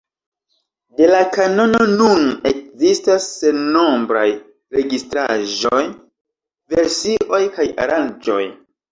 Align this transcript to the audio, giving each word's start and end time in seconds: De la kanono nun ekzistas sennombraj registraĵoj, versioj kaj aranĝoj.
De 0.99 1.07
la 1.09 1.17
kanono 1.33 1.81
nun 1.89 2.23
ekzistas 2.51 3.27
sennombraj 3.33 4.23
registraĵoj, 4.77 5.81
versioj 6.75 7.41
kaj 7.59 7.67
aranĝoj. 7.85 8.39